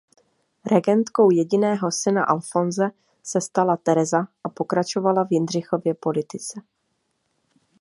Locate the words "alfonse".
2.23-2.91